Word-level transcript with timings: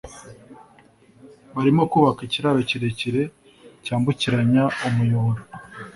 Barimo 1.55 1.83
kubaka 1.91 2.19
ikiraro 2.23 2.59
kirekire 2.69 3.21
cyambukiranya 3.83 4.63
umuyoboro 4.87 5.41